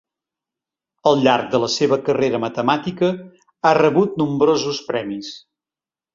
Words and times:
Al 1.11 1.19
llarg 1.27 1.51
de 1.51 1.59
la 1.63 1.69
seva 1.73 1.99
carrera 2.07 2.39
matemàtica 2.47 3.11
ha 3.71 3.75
rebut 3.81 4.19
nombrosos 4.25 4.83
premis. 4.91 5.33